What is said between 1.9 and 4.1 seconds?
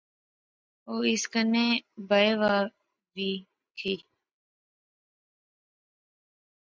بائے وہا وی کہیہ